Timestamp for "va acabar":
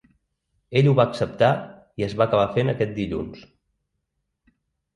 2.23-2.49